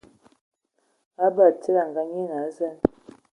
[1.35, 2.75] Batsidi a Ngaanyian a zen.